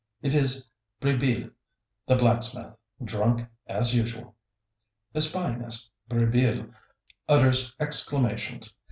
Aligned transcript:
It 0.23 0.33
is 0.33 0.67
Brisbille, 0.99 1.51
the 2.07 2.15
blacksmith, 2.15 2.73
drunk, 3.03 3.45
as 3.67 3.93
usual. 3.93 4.35
Espying 5.13 5.61
us, 5.63 5.91
Brisbille 6.09 6.73
utters 7.29 7.75
exclamations. 7.79 8.73